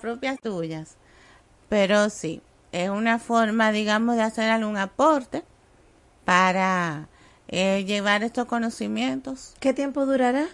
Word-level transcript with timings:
propias 0.00 0.38
tuyas. 0.40 0.96
Pero 1.68 2.10
sí, 2.10 2.42
es 2.72 2.90
una 2.90 3.18
forma, 3.18 3.72
digamos, 3.72 4.16
de 4.16 4.22
hacer 4.22 4.50
algún 4.50 4.76
aporte 4.76 5.44
para 6.24 7.08
eh, 7.48 7.84
llevar 7.84 8.22
estos 8.22 8.46
conocimientos. 8.46 9.54
¿Qué 9.60 9.72
tiempo 9.72 10.06
durará? 10.06 10.46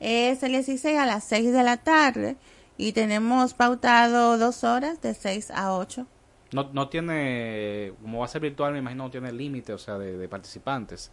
Es 0.00 0.42
el 0.42 0.52
16 0.52 0.98
a 0.98 1.06
las 1.06 1.24
6 1.24 1.52
de 1.52 1.62
la 1.62 1.76
tarde 1.76 2.36
y 2.76 2.92
tenemos 2.92 3.54
pautado 3.54 4.38
dos 4.38 4.64
horas 4.64 5.00
de 5.02 5.14
6 5.14 5.50
a 5.50 5.74
8. 5.74 6.06
No, 6.52 6.70
no 6.72 6.88
tiene, 6.88 7.92
como 8.02 8.20
va 8.20 8.24
a 8.24 8.28
ser 8.28 8.40
virtual, 8.40 8.72
me 8.72 8.80
imagino 8.80 9.04
no 9.04 9.10
tiene 9.10 9.30
límite, 9.30 9.72
o 9.72 9.78
sea, 9.78 9.98
de, 9.98 10.28
participantes. 10.28 11.12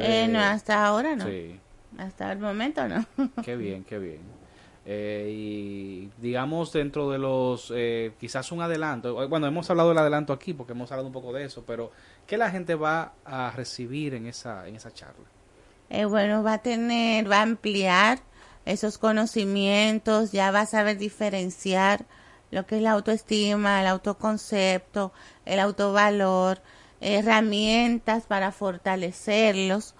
Eh, 0.00 0.28
no, 0.28 0.40
hasta 0.40 0.84
ahora 0.84 1.16
no. 1.16 1.24
Sí. 1.26 1.58
Hasta 1.96 2.32
el 2.32 2.38
momento 2.38 2.86
no. 2.88 3.06
Qué 3.42 3.56
bien, 3.56 3.84
qué 3.84 3.98
bien. 3.98 4.20
Eh, 4.86 5.30
y 5.32 6.10
digamos 6.18 6.70
dentro 6.72 7.10
de 7.10 7.18
los, 7.18 7.72
eh, 7.74 8.12
quizás 8.20 8.52
un 8.52 8.60
adelanto, 8.60 9.26
bueno, 9.28 9.46
hemos 9.46 9.70
hablado 9.70 9.88
del 9.88 9.98
adelanto 9.98 10.34
aquí 10.34 10.52
porque 10.52 10.72
hemos 10.72 10.92
hablado 10.92 11.06
un 11.06 11.12
poco 11.12 11.32
de 11.32 11.44
eso, 11.44 11.64
pero 11.66 11.90
¿qué 12.26 12.36
la 12.36 12.50
gente 12.50 12.74
va 12.74 13.14
a 13.24 13.50
recibir 13.50 14.12
en 14.12 14.26
esa, 14.26 14.68
en 14.68 14.76
esa 14.76 14.92
charla? 14.92 15.24
Eh, 15.88 16.04
bueno, 16.04 16.42
va 16.42 16.54
a 16.54 16.58
tener, 16.58 17.30
va 17.30 17.38
a 17.38 17.42
ampliar 17.42 18.18
esos 18.66 18.98
conocimientos, 18.98 20.32
ya 20.32 20.50
va 20.50 20.60
a 20.60 20.66
saber 20.66 20.98
diferenciar 20.98 22.04
lo 22.50 22.66
que 22.66 22.76
es 22.76 22.82
la 22.82 22.92
autoestima, 22.92 23.80
el 23.80 23.86
autoconcepto, 23.86 25.12
el 25.46 25.60
autovalor, 25.60 26.60
herramientas 27.00 28.24
para 28.24 28.52
fortalecerlos. 28.52 29.94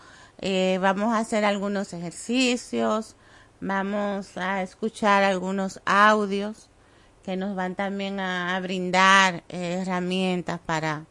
vamos 0.80 1.14
a 1.14 1.18
hacer 1.18 1.44
algunos 1.44 1.92
ejercicios, 1.94 3.16
Vamos 3.66 4.36
a 4.36 4.60
escuchar 4.60 5.24
algunos 5.24 5.80
audios 5.86 6.68
que 7.22 7.34
nos 7.34 7.56
van 7.56 7.74
también 7.74 8.20
a, 8.20 8.60
brindar 8.60 9.42
eh, 9.48 9.78
herramientas 9.80 10.60
para 10.66 11.06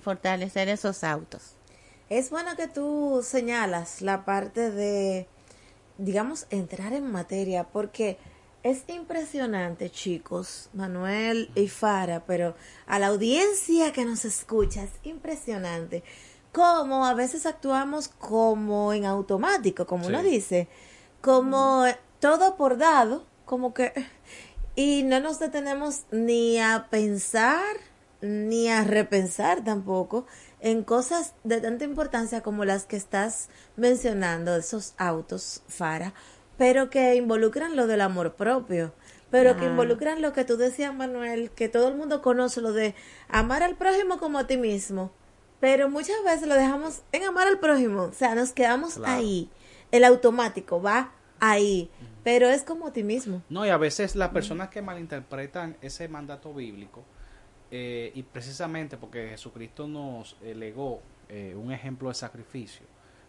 fortalecer 0.00 0.70
esos 0.70 1.04
autos. 1.04 1.52
Es 2.08 2.30
bueno 2.30 2.56
que 2.56 2.66
tú 2.66 3.20
señalas 3.22 4.00
la 4.00 4.24
parte 4.24 4.70
de, 4.70 5.28
digamos, 5.98 6.46
entrar 6.48 6.94
en 6.94 7.12
materia, 7.12 7.64
porque 7.64 8.16
es 8.62 8.84
impresionante, 8.88 9.90
chicos, 9.90 10.70
Manuel 10.72 11.50
y 11.54 11.68
Fara, 11.68 12.24
pero 12.26 12.56
a 12.86 12.98
la 12.98 13.08
audiencia 13.08 13.92
que 13.92 14.06
nos 14.06 14.24
escucha, 14.24 14.84
es 14.84 14.92
impresionante 15.02 16.02
cómo 16.52 17.04
a 17.04 17.12
veces 17.12 17.44
actuamos 17.44 18.08
como 18.08 18.94
en 18.94 19.04
automático, 19.04 19.86
como 19.86 20.06
uno 20.06 20.22
dice 20.22 20.68
como 21.22 21.84
todo 22.20 22.56
por 22.56 22.76
dado, 22.76 23.24
como 23.46 23.72
que, 23.72 23.92
y 24.74 25.04
no 25.04 25.20
nos 25.20 25.38
detenemos 25.38 26.02
ni 26.10 26.58
a 26.58 26.88
pensar, 26.90 27.76
ni 28.20 28.68
a 28.68 28.84
repensar 28.84 29.64
tampoco 29.64 30.26
en 30.60 30.84
cosas 30.84 31.34
de 31.44 31.60
tanta 31.60 31.84
importancia 31.84 32.42
como 32.42 32.64
las 32.64 32.84
que 32.84 32.96
estás 32.96 33.48
mencionando, 33.76 34.54
esos 34.56 34.94
autos, 34.98 35.62
Fara, 35.68 36.12
pero 36.58 36.90
que 36.90 37.14
involucran 37.14 37.76
lo 37.76 37.86
del 37.86 38.00
amor 38.00 38.34
propio, 38.34 38.92
pero 39.30 39.56
que 39.56 39.64
involucran 39.64 40.20
lo 40.20 40.32
que 40.32 40.44
tú 40.44 40.56
decías, 40.56 40.94
Manuel, 40.94 41.50
que 41.50 41.68
todo 41.68 41.88
el 41.88 41.94
mundo 41.94 42.20
conoce, 42.20 42.60
lo 42.60 42.72
de 42.72 42.94
amar 43.28 43.62
al 43.62 43.76
prójimo 43.76 44.18
como 44.18 44.38
a 44.38 44.46
ti 44.46 44.56
mismo, 44.56 45.10
pero 45.58 45.88
muchas 45.88 46.22
veces 46.24 46.46
lo 46.46 46.54
dejamos 46.54 47.02
en 47.12 47.24
amar 47.24 47.46
al 47.46 47.58
prójimo, 47.58 48.02
o 48.02 48.12
sea, 48.12 48.34
nos 48.34 48.52
quedamos 48.52 48.98
ahí 49.04 49.48
el 49.92 50.02
automático 50.04 50.82
va 50.82 51.12
ahí, 51.38 51.88
pero 52.24 52.48
es 52.48 52.64
como 52.64 52.88
a 52.88 52.92
ti 52.92 53.04
mismo. 53.04 53.42
No, 53.48 53.64
y 53.64 53.68
a 53.68 53.76
veces 53.76 54.16
las 54.16 54.30
personas 54.30 54.68
que 54.68 54.82
malinterpretan 54.82 55.76
ese 55.80 56.08
mandato 56.08 56.52
bíblico, 56.52 57.04
eh, 57.70 58.10
y 58.14 58.22
precisamente 58.24 58.96
porque 58.96 59.28
Jesucristo 59.28 59.86
nos 59.86 60.36
legó 60.42 61.00
eh, 61.28 61.54
un 61.56 61.72
ejemplo 61.72 62.08
de 62.08 62.14
sacrificio, 62.14 62.84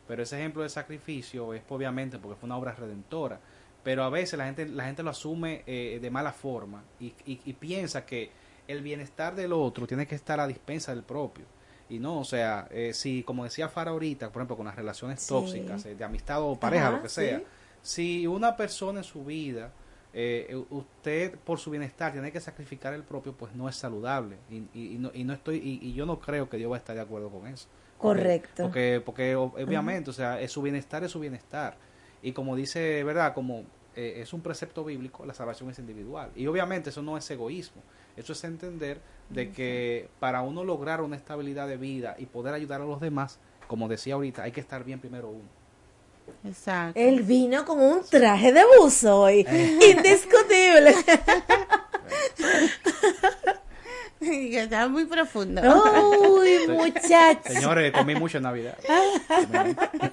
pero 0.07 0.23
ese 0.23 0.38
ejemplo 0.38 0.63
de 0.63 0.69
sacrificio 0.69 1.53
es 1.53 1.61
obviamente 1.69 2.19
porque 2.19 2.35
fue 2.38 2.47
una 2.47 2.57
obra 2.57 2.73
redentora, 2.73 3.39
pero 3.83 4.03
a 4.03 4.09
veces 4.09 4.38
la 4.38 4.45
gente, 4.45 4.65
la 4.65 4.85
gente 4.85 5.03
lo 5.03 5.09
asume 5.09 5.63
eh, 5.65 5.99
de 6.01 6.09
mala 6.09 6.33
forma 6.33 6.83
y, 6.99 7.13
y, 7.25 7.53
piensa 7.53 8.05
que 8.05 8.31
el 8.67 8.81
bienestar 8.81 9.35
del 9.35 9.53
otro 9.53 9.88
tiene 9.88 10.07
que 10.07 10.15
estar 10.15 10.39
a 10.39 10.47
dispensa 10.47 10.93
del 10.93 11.03
propio. 11.03 11.45
Y 11.93 11.99
no, 11.99 12.21
o 12.21 12.23
sea, 12.23 12.67
eh, 12.71 12.91
si, 12.91 13.21
como 13.21 13.43
decía 13.43 13.69
Fara 13.69 13.91
ahorita, 13.91 14.31
por 14.31 14.41
ejemplo, 14.41 14.57
con 14.57 14.65
las 14.65 14.75
relaciones 14.75 15.27
tóxicas, 15.27 15.85
eh, 15.85 15.93
de 15.93 16.03
amistad 16.03 16.41
o 16.41 16.59
pareja, 16.59 16.89
lo 16.89 17.03
que 17.03 17.09
sea, 17.09 17.39
si 17.83 18.25
una 18.25 18.57
persona 18.57 19.01
en 19.01 19.03
su 19.03 19.23
vida, 19.23 19.71
eh, 20.11 20.59
usted 20.71 21.37
por 21.37 21.59
su 21.59 21.69
bienestar 21.69 22.11
tiene 22.11 22.31
que 22.31 22.39
sacrificar 22.39 22.95
el 22.95 23.03
propio, 23.03 23.33
pues 23.33 23.53
no 23.53 23.69
es 23.69 23.75
saludable. 23.75 24.37
Y, 24.49 24.63
y, 24.73 24.97
no, 24.97 25.11
y 25.13 25.23
no 25.23 25.33
estoy, 25.33 25.57
y, 25.83 25.93
yo 25.93 26.07
no 26.07 26.19
creo 26.19 26.49
que 26.49 26.57
Dios 26.57 26.71
va 26.71 26.77
a 26.77 26.79
estar 26.79 26.95
de 26.95 27.03
acuerdo 27.03 27.29
con 27.29 27.45
eso. 27.45 27.67
Correcto. 27.99 28.63
Porque, 28.63 28.99
porque, 29.05 29.35
obviamente, 29.35 30.09
o 30.09 30.13
sea, 30.13 30.41
es 30.41 30.51
su 30.51 30.63
bienestar 30.63 31.03
es 31.03 31.11
su 31.11 31.19
bienestar. 31.19 31.77
Y 32.23 32.31
como 32.31 32.55
dice, 32.55 33.03
¿verdad? 33.03 33.35
Como 33.35 33.65
es 33.93 34.33
un 34.33 34.41
precepto 34.41 34.83
bíblico, 34.83 35.27
la 35.27 35.35
salvación 35.35 35.69
es 35.69 35.77
individual. 35.77 36.31
Y 36.35 36.47
obviamente 36.47 36.89
eso 36.89 37.03
no 37.03 37.17
es 37.17 37.29
egoísmo. 37.29 37.83
Eso 38.18 38.34
es 38.34 38.44
entender 38.44 39.00
de 39.29 39.51
que 39.51 40.09
para 40.19 40.41
uno 40.41 40.63
lograr 40.63 41.01
una 41.01 41.16
estabilidad 41.16 41.68
de 41.68 41.78
vida 41.78 42.16
y 42.19 42.25
poder 42.25 42.53
ayudar 42.53 42.81
a 42.81 42.85
los 42.85 43.01
demás, 43.01 43.40
como 43.68 43.88
decía 43.88 44.13
ahorita, 44.16 44.44
hay 44.44 44.51
que 44.51 44.62
estar 44.62 44.84
bien 44.84 45.00
primero 45.00 45.29
uno. 45.29 45.63
Exacto. 46.46 47.00
Él 47.00 47.24
vino 47.24 47.66
con 47.66 47.79
un 47.79 48.01
traje 48.09 48.53
de 48.53 48.63
buzo 48.78 49.22
hoy. 49.22 49.46
Eh. 49.47 49.78
Indiscutible. 54.43 54.63
Estaba 54.63 54.87
muy 54.87 55.05
profundo. 55.05 55.61
Uy, 55.61 56.67
muchachos. 56.67 57.53
Señores, 57.53 57.91
comí 57.91 58.15
mucho 58.15 58.37
en 58.37 58.43
Navidad. 58.43 58.77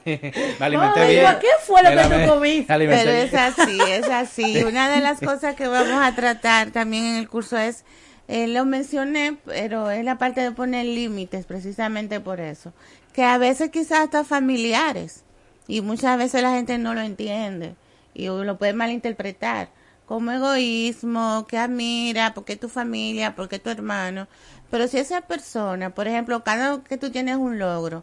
Me 0.04 0.66
alimenté 0.66 1.06
bien. 1.08 1.26
¿Qué 1.40 1.48
fue 1.62 1.82
lo 1.82 1.90
que 1.90 2.16
tú 2.16 2.30
comiste? 2.30 2.66
Pero 2.66 3.10
es 3.10 3.34
así, 3.34 3.78
es 3.88 4.08
así. 4.08 4.64
Una 4.66 4.90
de 4.90 5.00
las 5.00 5.20
cosas 5.20 5.54
que 5.54 5.66
vamos 5.66 6.02
a 6.02 6.14
tratar 6.14 6.70
también 6.70 7.04
en 7.04 7.16
el 7.16 7.28
curso 7.28 7.58
es, 7.58 7.84
eh, 8.28 8.46
lo 8.46 8.64
mencioné, 8.64 9.36
pero 9.44 9.90
es 9.90 10.04
la 10.04 10.18
parte 10.18 10.40
de 10.40 10.52
poner 10.52 10.86
límites, 10.86 11.46
precisamente 11.46 12.20
por 12.20 12.40
eso. 12.40 12.72
Que 13.12 13.24
a 13.24 13.38
veces 13.38 13.70
quizás 13.70 14.00
hasta 14.00 14.24
familiares, 14.24 15.24
y 15.66 15.80
muchas 15.80 16.16
veces 16.16 16.42
la 16.42 16.52
gente 16.52 16.78
no 16.78 16.94
lo 16.94 17.00
entiende, 17.00 17.74
y 18.14 18.26
lo 18.26 18.56
puede 18.58 18.72
malinterpretar 18.72 19.68
como 20.10 20.32
egoísmo, 20.32 21.46
que 21.46 21.56
admira, 21.56 22.34
porque 22.34 22.56
tu 22.56 22.68
familia, 22.68 23.36
porque 23.36 23.60
tu 23.60 23.70
hermano. 23.70 24.26
Pero 24.68 24.88
si 24.88 24.98
esa 24.98 25.20
persona, 25.20 25.94
por 25.94 26.08
ejemplo, 26.08 26.42
cada 26.42 26.78
vez 26.78 26.80
que 26.88 26.98
tú 26.98 27.12
tienes 27.12 27.36
un 27.36 27.60
logro, 27.60 28.02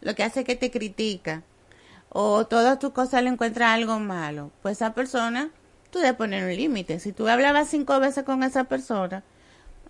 lo 0.00 0.14
que 0.14 0.22
hace 0.22 0.40
es 0.40 0.46
que 0.46 0.56
te 0.56 0.70
critica, 0.70 1.42
o 2.08 2.46
todas 2.46 2.78
tus 2.78 2.92
cosas 2.92 3.22
le 3.22 3.28
encuentra 3.28 3.74
algo 3.74 4.00
malo, 4.00 4.50
pues 4.62 4.78
esa 4.78 4.94
persona, 4.94 5.50
tú 5.90 5.98
debes 5.98 6.14
poner 6.14 6.42
un 6.44 6.56
límite. 6.56 6.98
Si 6.98 7.12
tú 7.12 7.28
hablabas 7.28 7.68
cinco 7.68 8.00
veces 8.00 8.24
con 8.24 8.42
esa 8.42 8.64
persona, 8.64 9.22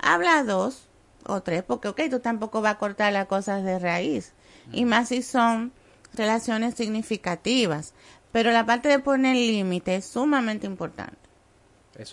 habla 0.00 0.42
dos 0.42 0.88
o 1.26 1.42
tres, 1.42 1.62
porque 1.62 1.86
ok, 1.86 2.00
tú 2.10 2.18
tampoco 2.18 2.60
vas 2.60 2.74
a 2.74 2.78
cortar 2.78 3.12
las 3.12 3.26
cosas 3.26 3.62
de 3.62 3.78
raíz. 3.78 4.32
Y 4.72 4.84
más 4.84 5.10
si 5.10 5.22
son 5.22 5.70
relaciones 6.12 6.74
significativas. 6.74 7.94
Pero 8.34 8.50
la 8.50 8.66
parte 8.66 8.88
de 8.88 8.98
poner 8.98 9.36
límite 9.36 9.94
es 9.94 10.06
sumamente 10.06 10.66
importante 10.66 11.16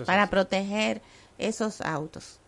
para 0.05 0.29
proteger 0.29 1.01
esos 1.39 1.81
autos. 1.81 2.39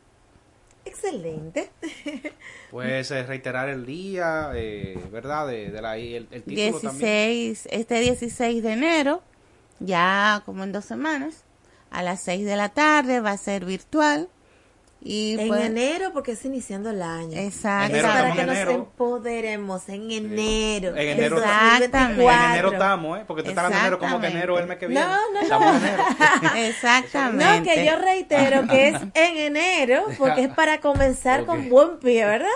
Excelente. 0.85 1.69
Pues 2.69 3.09
reiterar 3.09 3.69
el 3.69 3.85
día, 3.85 4.51
eh, 4.53 4.99
¿verdad? 5.09 5.47
De, 5.47 5.69
la, 5.81 5.95
el, 5.95 6.27
el 6.31 6.43
título 6.43 6.91
16, 6.91 7.69
Este 7.71 8.01
16 8.01 8.61
de 8.61 8.73
enero, 8.73 9.23
ya 9.79 10.41
como 10.45 10.65
en 10.65 10.73
dos 10.73 10.83
semanas, 10.83 11.45
a 11.91 12.03
las 12.03 12.19
6 12.23 12.45
de 12.45 12.57
la 12.57 12.67
tarde, 12.67 13.21
va 13.21 13.31
a 13.31 13.37
ser 13.37 13.63
virtual 13.63 14.27
Y 14.99 15.39
en 15.39 15.47
pues- 15.47 15.61
enero 15.63 16.11
porque 16.11 16.31
es 16.33 16.43
iniciando 16.43 16.89
el 16.89 17.01
año. 17.01 17.37
Exacto. 17.37 17.93
Es 17.95 17.99
Enero, 18.03 18.07
para 18.13 18.33
que 18.33 18.41
en 18.41 18.47
nos 18.47 18.55
enero. 18.55 18.71
empoderemos 18.71 19.89
en 19.89 20.11
enero. 20.11 20.89
En 20.89 20.95
del 20.95 21.07
enero- 21.19 21.37
Exactamente. 21.37 21.87
2024. 21.91 22.43
En 22.45 22.51
enero 22.51 22.71
estamos, 22.73 23.19
¿eh? 23.19 23.23
Porque 23.27 23.43
te 23.43 23.49
estás 23.49 23.65
hablando 23.65 23.83
de 23.83 23.87
enero 23.87 23.99
como 23.99 24.19
que 24.21 24.27
enero 24.27 24.55
es 24.55 24.61
el 24.63 24.67
mes 24.67 24.77
que 24.79 24.87
viene. 24.87 25.05
No, 25.05 25.15
no, 25.15 25.31
no. 25.33 25.39
Estamos 25.41 25.75
en 25.75 25.83
enero. 25.87 26.03
Exactamente. 26.55 27.45
No, 27.59 27.63
que 27.63 27.85
yo 27.85 27.95
reitero 27.99 28.67
que 28.67 28.87
es 28.89 28.95
en 29.13 29.37
enero 29.37 30.05
porque 30.17 30.43
es 30.45 30.49
para 30.53 30.81
comenzar 30.81 31.45
con 31.45 31.69
buen 31.69 31.99
pie, 31.99 32.25
¿verdad? 32.25 32.47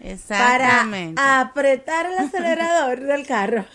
Exactamente. 0.00 1.14
Para 1.14 1.40
apretar 1.40 2.06
el 2.06 2.18
acelerador 2.18 3.00
del 3.00 3.24
carro. 3.26 3.64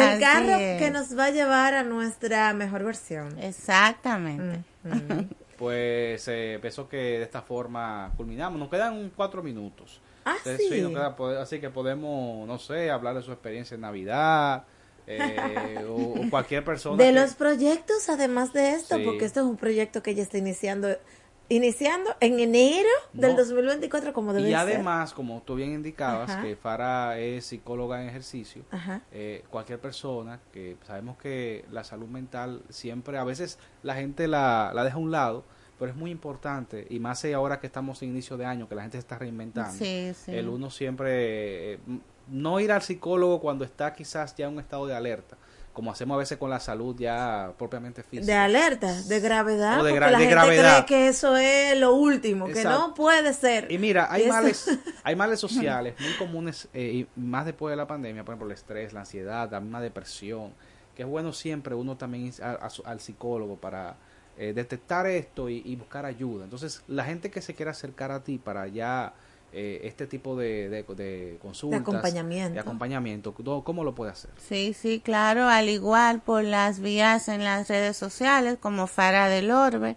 del 0.00 0.08
Así 0.10 0.20
carro 0.22 0.56
es. 0.60 0.78
que 0.82 0.90
nos 0.90 1.18
va 1.18 1.24
a 1.26 1.30
llevar 1.30 1.74
a 1.74 1.82
nuestra 1.84 2.52
mejor 2.54 2.84
versión. 2.84 3.38
Exactamente. 3.38 4.60
Mm. 4.84 5.28
Pues 5.58 6.26
eh, 6.28 6.58
pienso 6.60 6.88
que 6.88 6.96
de 6.96 7.22
esta 7.22 7.42
forma 7.42 8.10
culminamos. 8.16 8.58
Nos 8.58 8.70
quedan 8.70 9.12
cuatro 9.14 9.42
minutos. 9.42 10.00
Ah, 10.24 10.36
Eh, 10.44 10.56
sí. 10.58 10.80
nos 10.82 10.92
queda 10.92 11.16
poder- 11.16 11.38
así 11.38 11.60
que 11.60 11.70
podemos, 11.70 12.46
no 12.46 12.58
sé, 12.58 12.90
hablar 12.90 13.14
de 13.14 13.22
su 13.22 13.30
experiencia 13.32 13.74
en 13.74 13.82
Navidad 13.82 14.64
eh, 15.06 15.84
o, 15.88 15.94
o 16.26 16.30
cualquier 16.30 16.64
persona. 16.64 16.96
De 17.02 17.10
que- 17.12 17.18
los 17.20 17.34
proyectos, 17.34 18.08
además 18.08 18.52
de 18.52 18.72
esto, 18.72 18.96
Sí. 18.96 19.02
porque 19.04 19.24
esto 19.24 19.40
es 19.40 19.46
un 19.46 19.56
proyecto 19.56 20.02
que 20.02 20.14
ya 20.14 20.22
está 20.22 20.38
iniciando, 20.38 20.88
iniciando 21.50 22.10
en 22.20 22.40
enero 22.40 22.88
del 23.12 23.32
No. 23.32 23.36
2024 23.38 24.12
como 24.14 24.32
debe 24.32 24.48
Y 24.48 24.52
ser. 24.52 24.60
además, 24.60 25.12
como 25.12 25.42
tú 25.42 25.56
bien 25.56 25.72
indicabas, 25.72 26.30
Ajá. 26.30 26.42
que 26.42 26.56
Fara 26.56 27.18
es 27.18 27.44
psicóloga 27.44 28.00
en 28.02 28.08
ejercicio, 28.08 28.62
eh, 29.12 29.44
cualquier 29.50 29.78
persona 29.80 30.40
que 30.52 30.76
sabemos 30.86 31.18
que 31.18 31.64
la 31.70 31.84
salud 31.84 32.08
mental 32.08 32.62
siempre, 32.70 33.18
a 33.18 33.24
veces 33.24 33.58
la 33.82 33.94
gente 33.96 34.28
la, 34.28 34.70
la 34.74 34.84
deja 34.84 34.96
a 34.96 35.00
un 35.00 35.10
lado, 35.10 35.44
pero 35.78 35.90
es 35.90 35.96
muy 35.96 36.10
importante, 36.10 36.86
y 36.88 36.98
más 37.00 37.24
ahora 37.26 37.58
que 37.58 37.66
estamos 37.66 38.00
en 38.02 38.10
inicio 38.10 38.36
de 38.36 38.44
año, 38.46 38.68
que 38.68 38.74
la 38.74 38.82
gente 38.82 38.96
se 38.98 39.00
está 39.00 39.18
reinventando. 39.18 39.72
Sí, 39.76 40.12
sí. 40.14 40.32
El 40.34 40.48
uno 40.48 40.70
siempre, 40.70 41.74
eh, 41.74 41.78
no 42.28 42.60
ir 42.60 42.70
al 42.70 42.82
psicólogo 42.82 43.40
cuando 43.40 43.64
está 43.64 43.92
quizás 43.92 44.36
ya 44.36 44.46
en 44.46 44.52
un 44.54 44.60
estado 44.60 44.86
de 44.86 44.94
alerta, 44.94 45.36
como 45.72 45.92
hacemos 45.92 46.16
a 46.16 46.18
veces 46.18 46.36
con 46.36 46.50
la 46.50 46.58
salud 46.60 46.96
ya 46.98 47.52
propiamente 47.56 48.02
física. 48.02 48.26
De 48.26 48.34
alerta, 48.34 49.02
de 49.02 49.20
gravedad, 49.20 49.80
O 49.80 49.84
de 49.84 49.90
porque 49.92 50.04
gra- 50.04 50.10
la 50.10 50.18
de 50.18 50.24
gente 50.24 50.34
gravedad. 50.34 50.84
cree 50.84 50.86
que 50.86 51.08
eso 51.08 51.36
es 51.36 51.78
lo 51.78 51.94
último, 51.94 52.46
que 52.48 52.64
no 52.64 52.92
puede 52.94 53.32
ser. 53.32 53.70
Y 53.70 53.78
mira, 53.78 54.08
hay 54.10 54.22
Y 54.22 54.24
eso- 54.24 54.32
males, 54.34 54.78
hay 55.04 55.16
males 55.16 55.38
sociales 55.40 55.94
muy 56.00 56.12
comunes, 56.14 56.68
eh, 56.74 57.06
y 57.16 57.20
más 57.20 57.46
después 57.46 57.70
de 57.72 57.76
la 57.76 57.86
pandemia, 57.86 58.24
por 58.24 58.32
ejemplo, 58.34 58.46
el 58.48 58.54
estrés, 58.54 58.92
la 58.92 59.00
ansiedad, 59.00 59.50
la 59.50 59.60
misma 59.60 59.80
depresión, 59.80 60.52
que 60.96 61.02
es 61.02 61.08
bueno 61.08 61.32
siempre 61.32 61.74
uno 61.74 61.96
también 61.96 62.26
ir 62.26 62.34
a- 62.42 62.68
al 62.84 63.00
psicólogo 63.00 63.56
para 63.56 63.96
eh, 64.38 64.52
detectar 64.54 65.06
esto 65.06 65.48
y, 65.50 65.60
y 65.66 65.76
buscar 65.76 66.06
ayuda. 66.06 66.44
Entonces, 66.44 66.82
la 66.88 67.04
gente 67.04 67.30
que 67.30 67.42
se 67.42 67.54
quiera 67.54 67.72
acercar 67.72 68.10
a 68.10 68.24
ti 68.24 68.38
para 68.38 68.66
ya 68.68 69.12
eh, 69.52 69.80
este 69.84 70.06
tipo 70.06 70.36
de, 70.36 70.68
de, 70.68 70.82
de 70.94 71.38
consultas, 71.42 71.80
acompañamiento. 71.80 72.54
de 72.54 72.60
acompañamiento, 72.60 73.34
¿cómo- 73.34 73.64
¿cómo 73.64 73.84
lo 73.84 73.94
puede 73.94 74.12
hacer? 74.12 74.30
Sí, 74.48 74.74
sí, 74.78 75.00
claro, 75.04 75.48
al 75.48 75.68
igual 75.68 76.20
por 76.20 76.44
las 76.44 76.80
vías 76.80 77.28
en 77.28 77.42
las 77.44 77.68
redes 77.68 77.96
sociales 77.96 78.58
como 78.60 78.86
Fara 78.86 79.28
del 79.28 79.50
Orbe. 79.50 79.96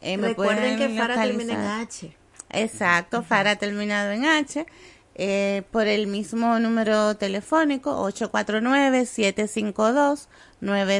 eh, 0.00 0.16
me 0.16 0.28
Recuerden 0.28 0.78
que 0.78 0.88
Fara 0.98 1.20
termina 1.20 1.54
en. 1.54 1.60
H. 1.82 2.16
Exacto, 2.50 3.22
Fara 3.22 3.56
terminado 3.56 4.12
en 4.12 4.24
H. 4.26 4.64
eh, 5.16 5.62
por 5.70 5.86
el 5.86 6.06
mismo 6.08 6.58
número 6.58 7.16
telefónico 7.16 8.02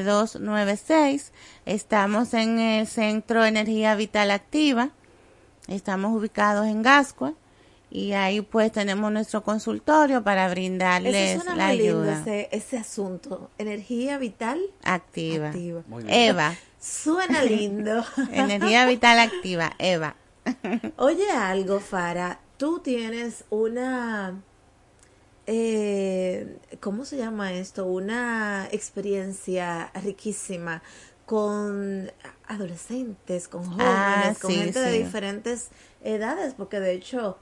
849-752-9296. 0.02 1.30
Estamos 1.66 2.34
en 2.34 2.58
el 2.58 2.86
Centro 2.86 3.44
Energía 3.44 3.94
Vital 3.94 4.30
Activa. 4.30 4.90
Estamos 5.68 6.12
ubicados 6.16 6.66
en 6.66 6.82
Gascua. 6.82 7.34
Y 7.94 8.12
ahí 8.12 8.40
pues 8.40 8.72
tenemos 8.72 9.12
nuestro 9.12 9.44
consultorio 9.44 10.24
para 10.24 10.48
brindarles 10.48 11.14
Eso 11.14 11.42
suena 11.42 11.54
la 11.56 11.68
muy 11.68 11.76
lindo, 11.78 12.00
ayuda 12.00 12.20
ese, 12.22 12.48
ese 12.50 12.76
asunto. 12.76 13.50
Energía 13.56 14.18
vital 14.18 14.60
activa. 14.82 15.52
Eva, 16.08 16.56
Suena 16.80 17.44
lindo. 17.44 18.04
energía 18.32 18.84
vital 18.86 19.20
activa, 19.20 19.74
Eva. 19.78 20.16
Oye 20.96 21.30
algo, 21.30 21.78
Fara, 21.78 22.40
tú 22.56 22.80
tienes 22.80 23.44
una, 23.50 24.42
eh, 25.46 26.58
¿cómo 26.80 27.04
se 27.04 27.16
llama 27.16 27.52
esto? 27.52 27.86
Una 27.86 28.66
experiencia 28.72 29.92
riquísima 30.02 30.82
con 31.26 32.10
adolescentes, 32.48 33.46
con 33.46 33.64
jóvenes, 33.64 33.86
Ah, 33.88 34.34
con 34.42 34.50
sí, 34.50 34.58
gente 34.58 34.80
de 34.80 34.92
diferentes 34.98 35.68
edades, 36.02 36.54
porque 36.54 36.80
de 36.80 36.92
hecho, 36.92 37.38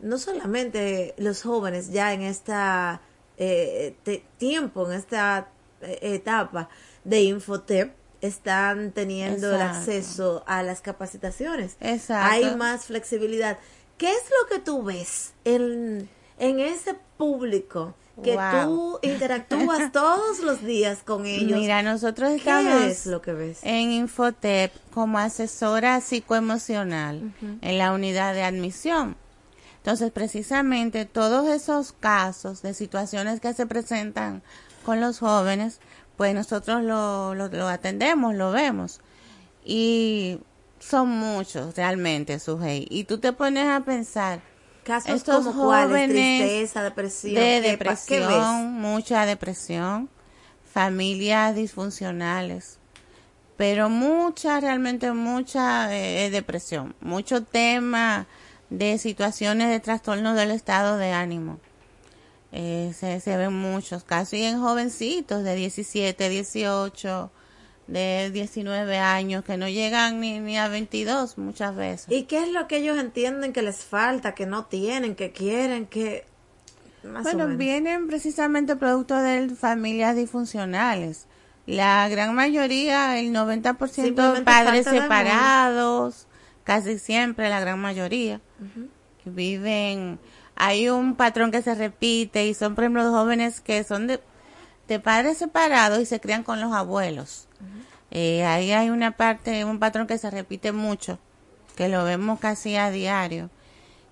no 0.00 0.18
solamente 0.18 1.14
los 1.18 1.42
jóvenes 1.42 1.90
ya 1.90 2.12
en 2.12 2.22
esta 2.22 3.00
eh, 3.38 3.94
te- 4.02 4.24
tiempo, 4.38 4.86
en 4.90 4.98
esta 4.98 5.48
eh, 5.82 5.98
etapa 6.02 6.68
de 7.04 7.22
Infotep, 7.22 7.92
están 8.22 8.92
teniendo 8.92 9.54
el 9.54 9.60
acceso 9.60 10.42
a 10.46 10.62
las 10.62 10.80
capacitaciones. 10.80 11.76
Exacto. 11.80 12.30
Hay 12.32 12.56
más 12.56 12.86
flexibilidad. 12.86 13.58
¿Qué 13.98 14.10
es 14.10 14.22
lo 14.42 14.48
que 14.48 14.58
tú 14.60 14.82
ves 14.82 15.32
en, 15.44 16.08
en 16.38 16.60
ese 16.60 16.96
público 17.18 17.94
que 18.24 18.34
Wow. 18.34 18.62
tú 18.64 18.98
interactúas 19.02 19.92
todos 19.92 20.40
los 20.40 20.62
días 20.64 21.00
con 21.04 21.26
ellos? 21.26 21.58
Mira, 21.58 21.82
nosotros 21.82 22.30
¿Qué 22.30 22.36
estamos 22.38 22.82
es 22.84 23.04
lo 23.06 23.20
que 23.20 23.32
ves? 23.34 23.58
en 23.62 23.90
Infotep 23.92 24.72
como 24.94 25.18
asesora 25.18 26.00
psicoemocional 26.00 27.32
en 27.60 27.78
la 27.78 27.92
unidad 27.92 28.32
de 28.34 28.42
admisión. 28.42 29.16
Entonces, 29.86 30.10
precisamente 30.10 31.04
todos 31.04 31.48
esos 31.48 31.92
casos 31.92 32.60
de 32.60 32.74
situaciones 32.74 33.38
que 33.38 33.54
se 33.54 33.66
presentan 33.66 34.42
con 34.84 35.00
los 35.00 35.20
jóvenes, 35.20 35.78
pues 36.16 36.34
nosotros 36.34 36.82
lo, 36.82 37.36
lo, 37.36 37.46
lo 37.46 37.68
atendemos, 37.68 38.34
lo 38.34 38.50
vemos. 38.50 38.98
Y 39.64 40.40
son 40.80 41.08
muchos 41.10 41.76
realmente, 41.76 42.40
Sujei. 42.40 42.88
Y 42.90 43.04
tú 43.04 43.18
te 43.18 43.32
pones 43.32 43.68
a 43.68 43.78
pensar, 43.84 44.40
Casos 44.82 45.08
estos 45.14 45.46
como 45.46 45.62
cuáles, 45.62 45.88
jóvenes 45.88 46.40
tristeza, 46.40 46.82
depresión. 46.82 47.34
de 47.36 47.40
¿qué 47.40 47.62
pa- 47.62 47.68
depresión, 47.68 48.06
¿Qué 48.08 48.26
ves? 48.26 48.46
mucha 48.82 49.24
depresión, 49.24 50.10
familias 50.68 51.54
disfuncionales, 51.54 52.80
pero 53.56 53.88
mucha, 53.88 54.58
realmente 54.58 55.12
mucha 55.12 55.96
eh, 55.96 56.28
depresión, 56.30 56.96
mucho 57.00 57.44
tema 57.44 58.26
de 58.70 58.98
situaciones 58.98 59.68
de 59.68 59.80
trastorno 59.80 60.34
del 60.34 60.50
estado 60.50 60.96
de 60.96 61.12
ánimo. 61.12 61.58
Eh, 62.52 62.92
se, 62.94 63.20
se 63.20 63.36
ven 63.36 63.52
muchos, 63.52 64.04
casi 64.04 64.42
en 64.42 64.60
jovencitos 64.60 65.44
de 65.44 65.54
17, 65.54 66.28
18, 66.28 67.30
de 67.86 68.30
19 68.32 68.98
años, 68.98 69.44
que 69.44 69.56
no 69.56 69.68
llegan 69.68 70.20
ni, 70.20 70.38
ni 70.40 70.58
a 70.58 70.68
22 70.68 71.38
muchas 71.38 71.74
veces. 71.76 72.06
¿Y 72.08 72.24
qué 72.24 72.42
es 72.42 72.48
lo 72.48 72.66
que 72.66 72.78
ellos 72.78 72.98
entienden 72.98 73.52
que 73.52 73.62
les 73.62 73.84
falta, 73.84 74.34
que 74.34 74.46
no 74.46 74.66
tienen, 74.66 75.14
que 75.14 75.32
quieren, 75.32 75.86
que... 75.86 76.24
Más 77.04 77.22
Bueno, 77.22 77.46
vienen 77.56 78.08
precisamente 78.08 78.74
producto 78.74 79.16
de 79.16 79.48
familias 79.50 80.16
disfuncionales. 80.16 81.26
La 81.66 82.08
gran 82.08 82.34
mayoría, 82.34 83.18
el 83.18 83.32
90% 83.32 83.88
Simplemente 83.88 84.42
padres 84.42 84.86
separados, 84.86 86.26
casi 86.64 86.98
siempre 86.98 87.48
la 87.48 87.60
gran 87.60 87.78
mayoría, 87.78 88.40
que 89.22 89.30
viven, 89.30 90.18
hay 90.54 90.88
un 90.88 91.14
patrón 91.16 91.50
que 91.50 91.62
se 91.62 91.74
repite 91.74 92.46
y 92.46 92.54
son, 92.54 92.74
por 92.74 92.84
ejemplo, 92.84 93.10
jóvenes 93.10 93.60
que 93.60 93.84
son 93.84 94.06
de, 94.06 94.20
de 94.88 95.00
padres 95.00 95.38
separados 95.38 96.00
y 96.00 96.06
se 96.06 96.20
crían 96.20 96.42
con 96.42 96.60
los 96.60 96.72
abuelos. 96.72 97.46
Eh, 98.10 98.44
ahí 98.44 98.72
hay 98.72 98.90
una 98.90 99.16
parte, 99.16 99.64
un 99.64 99.78
patrón 99.78 100.06
que 100.06 100.18
se 100.18 100.30
repite 100.30 100.72
mucho, 100.72 101.18
que 101.76 101.88
lo 101.88 102.04
vemos 102.04 102.40
casi 102.40 102.76
a 102.76 102.90
diario. 102.90 103.50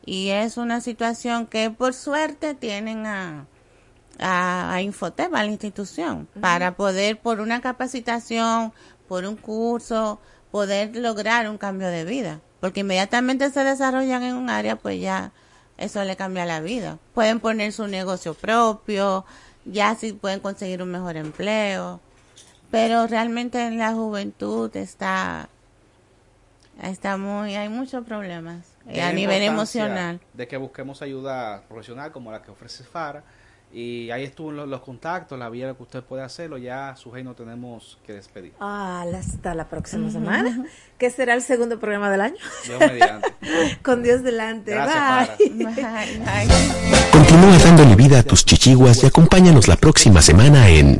Y 0.04 0.30
es 0.30 0.58
una 0.58 0.82
situación 0.82 1.46
que 1.46 1.70
por 1.70 1.94
suerte 1.94 2.54
tienen 2.54 3.06
a, 3.06 3.46
a, 4.18 4.74
a 4.74 4.82
Infotep, 4.82 5.34
a 5.34 5.44
la 5.44 5.50
institución, 5.50 6.28
para 6.40 6.76
poder, 6.76 7.18
por 7.18 7.40
una 7.40 7.62
capacitación, 7.62 8.74
por 9.08 9.24
un 9.24 9.36
curso, 9.36 10.20
poder 10.50 10.94
lograr 10.96 11.48
un 11.48 11.56
cambio 11.56 11.88
de 11.88 12.04
vida. 12.04 12.40
Porque 12.64 12.80
inmediatamente 12.80 13.50
se 13.50 13.62
desarrollan 13.62 14.22
en 14.22 14.36
un 14.36 14.48
área, 14.48 14.76
pues 14.76 14.98
ya 14.98 15.32
eso 15.76 16.02
le 16.02 16.16
cambia 16.16 16.46
la 16.46 16.62
vida. 16.62 16.96
Pueden 17.12 17.38
poner 17.38 17.74
su 17.74 17.86
negocio 17.88 18.32
propio, 18.32 19.26
ya 19.66 19.94
sí 19.96 20.14
pueden 20.14 20.40
conseguir 20.40 20.82
un 20.82 20.90
mejor 20.90 21.18
empleo. 21.18 22.00
Pero 22.70 23.06
realmente 23.06 23.66
en 23.66 23.76
la 23.76 23.92
juventud 23.92 24.74
está, 24.78 25.50
está 26.82 27.18
muy, 27.18 27.54
hay 27.54 27.68
muchos 27.68 28.02
problemas 28.06 28.64
eh, 28.88 29.02
a 29.02 29.12
nivel 29.12 29.42
emocional. 29.42 30.18
De 30.32 30.48
que 30.48 30.56
busquemos 30.56 31.02
ayuda 31.02 31.64
profesional 31.68 32.12
como 32.12 32.32
la 32.32 32.40
que 32.40 32.50
ofrece 32.50 32.82
FARA 32.82 33.24
Y 33.74 34.10
ahí 34.12 34.22
estuvo 34.22 34.52
los, 34.52 34.68
los 34.68 34.80
contactos, 34.82 35.36
la 35.36 35.50
vía 35.50 35.74
que 35.74 35.82
usted 35.82 36.02
puede 36.04 36.22
hacerlo. 36.22 36.58
Ya 36.58 36.94
su 36.96 37.10
no 37.24 37.34
tenemos 37.34 37.98
que 38.06 38.12
despedir. 38.12 38.52
Ah, 38.60 39.04
hasta 39.18 39.54
la 39.54 39.68
próxima 39.68 40.10
semana, 40.10 40.64
que 40.96 41.10
será 41.10 41.34
el 41.34 41.42
segundo 41.42 41.80
programa 41.80 42.08
del 42.08 42.20
año. 42.20 42.36
Dios 42.64 42.78
mediante. 42.78 43.34
Con 43.82 44.02
Dios 44.04 44.22
delante. 44.22 44.70
Gracias, 44.70 45.38
Bye. 45.38 45.64
Bye, 45.64 45.74
bye. 45.74 47.10
Continúa 47.10 47.58
dándole 47.58 47.96
vida 47.96 48.20
a 48.20 48.22
tus 48.22 48.44
chichiguas 48.44 49.02
y 49.02 49.06
acompáñanos 49.06 49.66
la 49.66 49.76
próxima 49.76 50.22
semana 50.22 50.68
en 50.68 50.98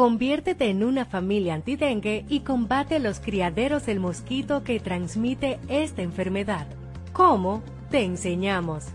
Conviértete 0.00 0.70
en 0.70 0.82
una 0.82 1.04
familia 1.04 1.52
antidengue 1.52 2.24
y 2.26 2.40
combate 2.40 3.00
los 3.00 3.20
criaderos 3.20 3.84
del 3.84 4.00
mosquito 4.00 4.64
que 4.64 4.80
transmite 4.80 5.60
esta 5.68 6.00
enfermedad. 6.00 6.66
¿Cómo? 7.12 7.62
Te 7.90 8.02
enseñamos. 8.02 8.86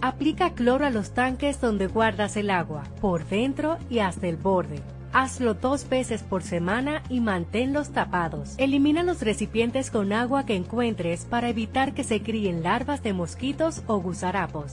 Aplica 0.00 0.54
cloro 0.54 0.84
a 0.84 0.90
los 0.90 1.14
tanques 1.14 1.60
donde 1.60 1.86
guardas 1.86 2.36
el 2.36 2.50
agua, 2.50 2.82
por 3.00 3.24
dentro 3.28 3.78
y 3.88 4.00
hasta 4.00 4.26
el 4.26 4.38
borde. 4.38 4.80
Hazlo 5.12 5.54
dos 5.54 5.88
veces 5.88 6.24
por 6.24 6.42
semana 6.42 7.04
y 7.08 7.20
manténlos 7.20 7.90
tapados. 7.90 8.56
Elimina 8.58 9.04
los 9.04 9.22
recipientes 9.22 9.88
con 9.92 10.12
agua 10.12 10.46
que 10.46 10.56
encuentres 10.56 11.26
para 11.26 11.48
evitar 11.48 11.94
que 11.94 12.02
se 12.02 12.22
críen 12.22 12.64
larvas 12.64 13.04
de 13.04 13.12
mosquitos 13.12 13.84
o 13.86 14.00
gusarapos. 14.00 14.72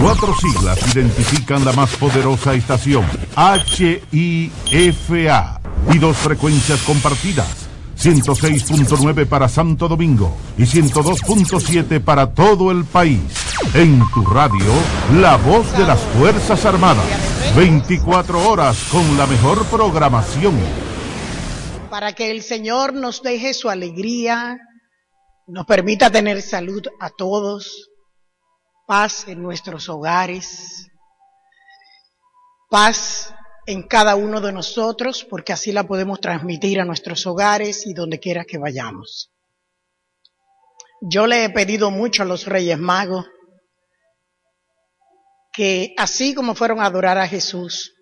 Cuatro 0.00 0.32
siglas 0.34 0.78
identifican 0.94 1.64
la 1.64 1.72
más 1.72 1.96
poderosa 1.96 2.54
estación, 2.54 3.04
HIFA, 4.12 5.60
y 5.92 5.98
dos 5.98 6.16
frecuencias 6.16 6.80
compartidas, 6.82 7.68
106.9 7.98 9.26
para 9.26 9.48
Santo 9.48 9.88
Domingo 9.88 10.36
y 10.56 10.62
102.7 10.62 12.00
para 12.00 12.32
todo 12.32 12.70
el 12.70 12.84
país. 12.84 13.20
En 13.74 14.00
tu 14.14 14.24
radio, 14.24 14.72
la 15.20 15.36
voz 15.36 15.76
de 15.76 15.84
las 15.84 15.98
Fuerzas 16.00 16.64
Armadas, 16.64 17.04
24 17.56 18.48
horas 18.48 18.78
con 18.92 19.16
la 19.16 19.26
mejor 19.26 19.64
programación. 19.66 20.54
para 21.90 22.12
que 22.12 22.30
el 22.30 22.42
Señor 22.42 22.92
nos 22.92 23.22
deje 23.22 23.52
su 23.52 23.68
alegría, 23.68 24.58
nos 25.48 25.66
permita 25.66 26.10
tener 26.10 26.40
salud 26.42 26.86
a 27.00 27.10
todos, 27.10 27.88
paz 28.88 29.28
en 29.28 29.42
nuestros 29.42 29.90
hogares, 29.90 30.88
paz 32.70 33.34
en 33.66 33.82
cada 33.82 34.16
uno 34.16 34.40
de 34.40 34.50
nosotros, 34.50 35.26
porque 35.28 35.52
así 35.52 35.72
la 35.72 35.86
podemos 35.86 36.22
transmitir 36.22 36.80
a 36.80 36.86
nuestros 36.86 37.26
hogares 37.26 37.86
y 37.86 37.92
donde 37.92 38.18
quiera 38.18 38.46
que 38.46 38.56
vayamos. 38.56 39.30
Yo 41.02 41.26
le 41.26 41.44
he 41.44 41.50
pedido 41.50 41.90
mucho 41.90 42.22
a 42.22 42.26
los 42.26 42.46
Reyes 42.46 42.78
Magos 42.78 43.26
que 45.52 45.92
así 45.98 46.34
como 46.34 46.54
fueron 46.54 46.80
a 46.80 46.86
adorar 46.86 47.18
a 47.18 47.28
Jesús 47.28 47.94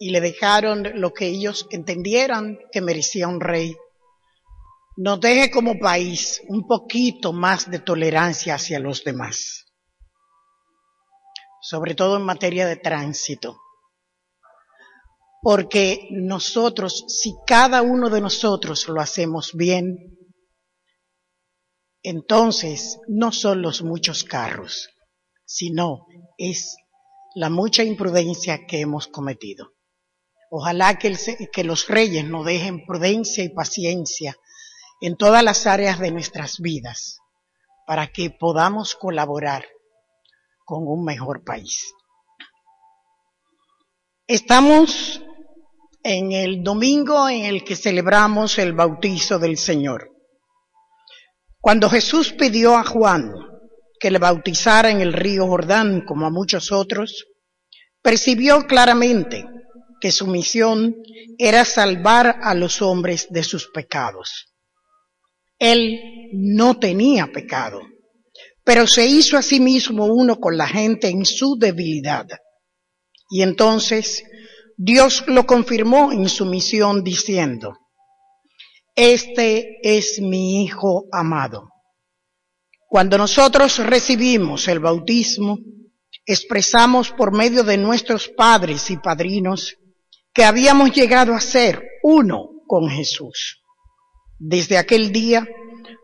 y 0.00 0.08
le 0.08 0.22
dejaron 0.22 0.90
lo 0.94 1.12
que 1.12 1.26
ellos 1.26 1.66
entendieran 1.70 2.58
que 2.72 2.80
merecía 2.80 3.28
un 3.28 3.42
rey, 3.42 3.76
nos 4.96 5.20
deje 5.20 5.50
como 5.50 5.78
país 5.78 6.40
un 6.48 6.66
poquito 6.66 7.34
más 7.34 7.70
de 7.70 7.80
tolerancia 7.80 8.54
hacia 8.54 8.78
los 8.78 9.04
demás, 9.04 9.65
sobre 11.68 11.96
todo 11.96 12.16
en 12.16 12.22
materia 12.22 12.64
de 12.64 12.76
tránsito. 12.76 13.60
Porque 15.42 16.06
nosotros, 16.12 17.04
si 17.08 17.34
cada 17.44 17.82
uno 17.82 18.08
de 18.08 18.20
nosotros 18.20 18.86
lo 18.86 19.00
hacemos 19.00 19.50
bien, 19.52 20.16
entonces 22.04 23.00
no 23.08 23.32
son 23.32 23.62
los 23.62 23.82
muchos 23.82 24.22
carros, 24.22 24.90
sino 25.44 26.06
es 26.38 26.76
la 27.34 27.50
mucha 27.50 27.82
imprudencia 27.82 28.64
que 28.66 28.80
hemos 28.80 29.08
cometido. 29.08 29.72
Ojalá 30.50 31.00
que, 31.00 31.64
los 31.64 31.88
reyes 31.88 32.24
nos 32.24 32.46
dejen 32.46 32.86
prudencia 32.86 33.42
y 33.42 33.48
paciencia 33.48 34.36
en 35.00 35.16
todas 35.16 35.42
las 35.42 35.66
áreas 35.66 35.98
de 35.98 36.12
nuestras 36.12 36.60
vidas 36.60 37.18
para 37.88 38.06
que 38.12 38.30
podamos 38.30 38.94
colaborar 38.94 39.64
con 40.66 40.86
un 40.86 41.04
mejor 41.04 41.44
país. 41.44 41.94
Estamos 44.26 45.22
en 46.02 46.32
el 46.32 46.64
domingo 46.64 47.28
en 47.28 47.44
el 47.44 47.64
que 47.64 47.76
celebramos 47.76 48.58
el 48.58 48.72
bautizo 48.72 49.38
del 49.38 49.56
Señor. 49.56 50.10
Cuando 51.60 51.88
Jesús 51.88 52.32
pidió 52.32 52.76
a 52.76 52.84
Juan 52.84 53.32
que 54.00 54.10
le 54.10 54.18
bautizara 54.18 54.90
en 54.90 55.00
el 55.00 55.12
río 55.12 55.46
Jordán 55.46 56.04
como 56.04 56.26
a 56.26 56.30
muchos 56.30 56.72
otros, 56.72 57.26
percibió 58.02 58.66
claramente 58.66 59.46
que 60.00 60.10
su 60.10 60.26
misión 60.26 60.96
era 61.38 61.64
salvar 61.64 62.40
a 62.42 62.54
los 62.54 62.82
hombres 62.82 63.28
de 63.30 63.44
sus 63.44 63.68
pecados. 63.68 64.52
Él 65.60 66.00
no 66.32 66.78
tenía 66.80 67.28
pecado, 67.28 67.80
pero 68.66 68.84
se 68.88 69.06
hizo 69.06 69.36
a 69.38 69.42
sí 69.42 69.60
mismo 69.60 70.06
uno 70.06 70.40
con 70.40 70.56
la 70.56 70.66
gente 70.66 71.08
en 71.08 71.24
su 71.24 71.56
debilidad. 71.56 72.26
Y 73.30 73.42
entonces 73.42 74.24
Dios 74.76 75.22
lo 75.28 75.46
confirmó 75.46 76.10
en 76.10 76.28
su 76.28 76.46
misión 76.46 77.04
diciendo, 77.04 77.78
Este 78.96 79.78
es 79.84 80.20
mi 80.20 80.64
Hijo 80.64 81.04
amado. 81.12 81.68
Cuando 82.88 83.16
nosotros 83.16 83.78
recibimos 83.78 84.66
el 84.66 84.80
bautismo, 84.80 85.58
expresamos 86.24 87.12
por 87.12 87.32
medio 87.32 87.62
de 87.62 87.78
nuestros 87.78 88.28
padres 88.28 88.90
y 88.90 88.96
padrinos 88.96 89.76
que 90.34 90.42
habíamos 90.42 90.90
llegado 90.90 91.34
a 91.34 91.40
ser 91.40 91.84
uno 92.02 92.48
con 92.66 92.88
Jesús. 92.88 93.62
Desde 94.40 94.76
aquel 94.76 95.12
día 95.12 95.46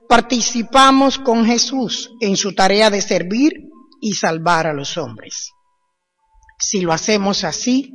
participamos 0.08 1.18
con 1.18 1.44
Jesús 1.44 2.10
en 2.20 2.36
su 2.36 2.54
tarea 2.54 2.90
de 2.90 3.00
servir 3.00 3.52
y 4.00 4.14
salvar 4.14 4.66
a 4.66 4.72
los 4.72 4.98
hombres. 4.98 5.50
Si 6.58 6.80
lo 6.80 6.92
hacemos 6.92 7.44
así, 7.44 7.92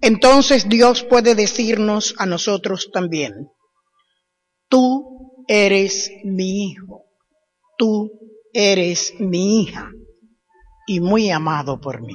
entonces 0.00 0.68
Dios 0.68 1.04
puede 1.04 1.34
decirnos 1.34 2.14
a 2.18 2.26
nosotros 2.26 2.90
también, 2.92 3.32
tú 4.68 5.44
eres 5.48 6.10
mi 6.24 6.70
hijo, 6.70 7.06
tú 7.78 8.10
eres 8.52 9.14
mi 9.18 9.62
hija 9.62 9.90
y 10.86 11.00
muy 11.00 11.30
amado 11.30 11.80
por 11.80 12.02
mí. 12.02 12.14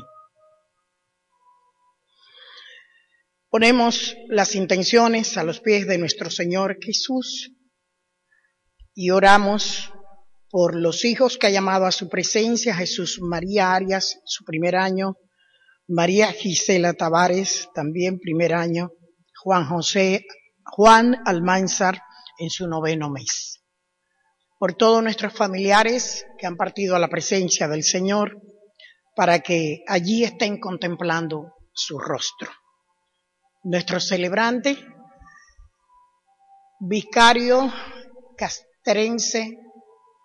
Ponemos 3.50 4.16
las 4.28 4.54
intenciones 4.54 5.36
a 5.38 5.44
los 5.44 5.60
pies 5.60 5.88
de 5.88 5.98
nuestro 5.98 6.30
Señor 6.30 6.78
Jesús 6.80 7.52
y 9.02 9.12
oramos 9.12 9.94
por 10.50 10.76
los 10.76 11.06
hijos 11.06 11.38
que 11.38 11.48
ha 11.48 11.52
llamado 11.52 11.86
a 11.86 11.92
su 11.94 12.10
presencia, 12.10 12.76
Jesús 12.76 13.22
María 13.22 13.74
Arias, 13.74 14.20
su 14.26 14.44
primer 14.44 14.76
año, 14.76 15.16
María 15.88 16.34
Gisela 16.34 16.92
Tavares, 16.92 17.70
también 17.74 18.20
primer 18.20 18.54
año, 18.54 18.92
Juan 19.42 19.70
José, 19.70 20.26
Juan 20.66 21.16
Almanzar 21.26 22.02
en 22.40 22.50
su 22.50 22.68
noveno 22.68 23.10
mes. 23.10 23.64
Por 24.58 24.74
todos 24.74 25.02
nuestros 25.02 25.32
familiares 25.32 26.26
que 26.38 26.46
han 26.46 26.58
partido 26.58 26.98
a 26.98 27.00
la 27.00 27.08
presencia 27.08 27.70
del 27.70 27.84
Señor, 27.84 28.42
para 29.16 29.40
que 29.40 29.82
allí 29.88 30.26
estén 30.26 30.60
contemplando 30.60 31.54
su 31.72 31.98
rostro. 32.00 32.52
nuestro 33.64 34.02
celebrante, 34.02 34.78
vicario 36.82 37.72
castrense, 38.90 39.60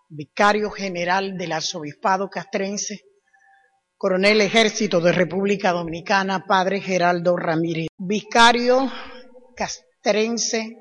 vicario 0.09 0.71
general 0.71 1.37
del 1.37 1.53
arzobispado 1.53 2.31
castrense, 2.31 3.03
coronel 3.99 4.41
ejército 4.41 5.03
de 5.03 5.13
República 5.13 5.71
Dominicana, 5.71 6.47
padre 6.47 6.81
Geraldo 6.81 7.37
Ramírez, 7.37 7.89
vicario 7.99 8.91
castrense, 9.55 10.79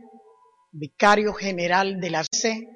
vicario 0.71 1.33
general 1.33 1.99
de 1.99 2.09
la 2.09 2.23
C, 2.23 2.69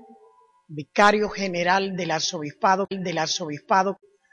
vicario 0.68 1.30
general 1.30 1.96
del 1.96 2.12
arzobispado, 2.12 2.86
del 2.90 3.18
arzobispado 3.18 3.96